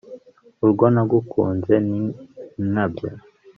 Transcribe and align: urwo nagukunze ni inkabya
urwo 0.63 0.85
nagukunze 0.93 1.73
ni 1.89 1.97
inkabya 2.59 3.11